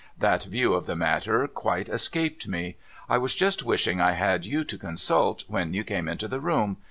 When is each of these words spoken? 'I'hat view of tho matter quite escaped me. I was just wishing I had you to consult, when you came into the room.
'I'hat 0.19 0.45
view 0.45 0.73
of 0.73 0.87
tho 0.87 0.95
matter 0.95 1.47
quite 1.47 1.87
escaped 1.87 2.47
me. 2.47 2.75
I 3.07 3.19
was 3.19 3.35
just 3.35 3.61
wishing 3.61 4.01
I 4.01 4.13
had 4.13 4.47
you 4.47 4.63
to 4.63 4.77
consult, 4.79 5.43
when 5.47 5.75
you 5.75 5.83
came 5.83 6.07
into 6.07 6.27
the 6.27 6.39
room. 6.41 6.77